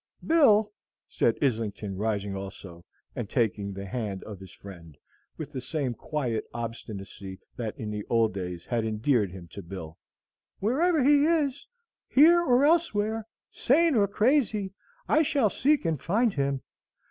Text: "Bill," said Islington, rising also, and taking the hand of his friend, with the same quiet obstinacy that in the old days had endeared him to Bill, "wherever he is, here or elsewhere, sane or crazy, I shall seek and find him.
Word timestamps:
"Bill," 0.25 0.73
said 1.07 1.37
Islington, 1.43 1.95
rising 1.95 2.35
also, 2.35 2.83
and 3.15 3.29
taking 3.29 3.71
the 3.71 3.85
hand 3.85 4.23
of 4.23 4.39
his 4.39 4.51
friend, 4.51 4.97
with 5.37 5.51
the 5.51 5.61
same 5.61 5.93
quiet 5.93 6.43
obstinacy 6.55 7.37
that 7.55 7.77
in 7.77 7.91
the 7.91 8.03
old 8.09 8.33
days 8.33 8.65
had 8.65 8.83
endeared 8.83 9.29
him 9.29 9.47
to 9.49 9.61
Bill, 9.61 9.99
"wherever 10.57 11.03
he 11.03 11.25
is, 11.25 11.67
here 12.07 12.41
or 12.41 12.65
elsewhere, 12.65 13.27
sane 13.51 13.93
or 13.93 14.07
crazy, 14.07 14.73
I 15.07 15.21
shall 15.21 15.51
seek 15.51 15.85
and 15.85 16.01
find 16.01 16.33
him. 16.33 16.63